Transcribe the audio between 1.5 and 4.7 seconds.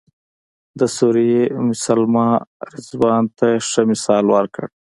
ام سلمې رضوان ته ښه مثال ورکړ.